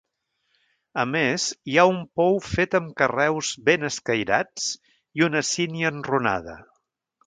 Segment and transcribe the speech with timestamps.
[1.03, 4.69] A més hi ha un pou fet amb carreus ben escairats,
[5.23, 6.63] i una sínia enrunada.